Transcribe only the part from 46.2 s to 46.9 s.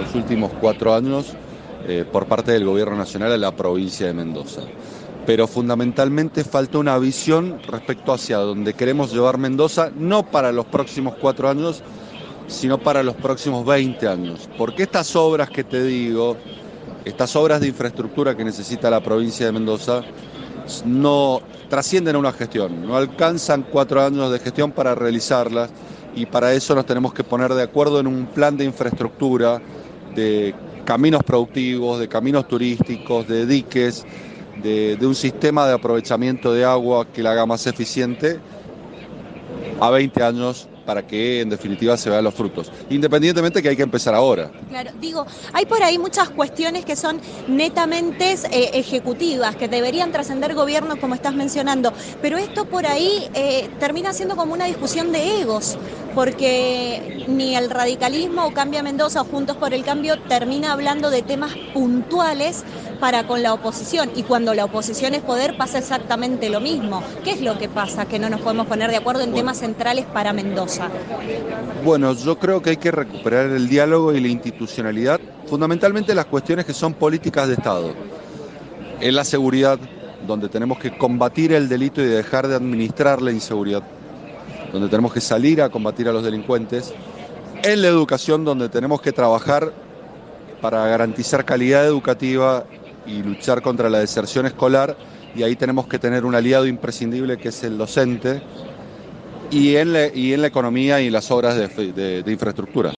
cuestiones